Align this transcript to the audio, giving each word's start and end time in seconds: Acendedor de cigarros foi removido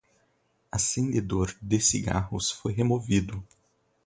Acendedor 0.71 1.55
de 1.61 1.79
cigarros 1.79 2.49
foi 2.49 2.73
removido 2.73 3.45